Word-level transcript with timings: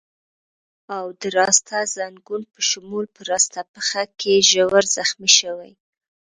او 0.97 1.05
د 1.21 1.21
راسته 1.39 1.75
ځنګون 1.95 2.41
په 2.53 2.59
شمول 2.69 3.05
په 3.15 3.21
راسته 3.31 3.59
پښه 3.73 4.03
کې 4.19 4.35
ژور 4.51 4.83
زخمي 4.95 5.31
شوی. 5.39 5.71